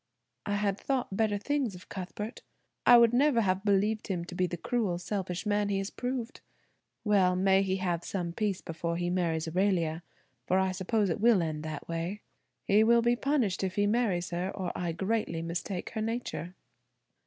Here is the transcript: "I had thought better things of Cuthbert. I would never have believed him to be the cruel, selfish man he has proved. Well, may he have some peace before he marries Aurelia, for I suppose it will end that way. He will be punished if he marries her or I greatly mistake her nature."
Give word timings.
"I 0.47 0.55
had 0.55 0.79
thought 0.79 1.15
better 1.15 1.37
things 1.37 1.75
of 1.75 1.87
Cuthbert. 1.87 2.41
I 2.87 2.97
would 2.97 3.13
never 3.13 3.41
have 3.41 3.63
believed 3.63 4.07
him 4.07 4.25
to 4.25 4.33
be 4.33 4.47
the 4.47 4.57
cruel, 4.57 4.97
selfish 4.97 5.45
man 5.45 5.69
he 5.69 5.77
has 5.77 5.91
proved. 5.91 6.41
Well, 7.03 7.35
may 7.35 7.61
he 7.61 7.75
have 7.75 8.03
some 8.03 8.33
peace 8.33 8.61
before 8.61 8.97
he 8.97 9.11
marries 9.11 9.47
Aurelia, 9.47 10.01
for 10.47 10.57
I 10.57 10.71
suppose 10.71 11.11
it 11.11 11.21
will 11.21 11.43
end 11.43 11.61
that 11.61 11.87
way. 11.87 12.23
He 12.65 12.83
will 12.83 13.03
be 13.03 13.15
punished 13.15 13.63
if 13.63 13.75
he 13.75 13.85
marries 13.85 14.31
her 14.31 14.49
or 14.55 14.71
I 14.75 14.91
greatly 14.91 15.43
mistake 15.43 15.91
her 15.91 16.01
nature." 16.01 16.55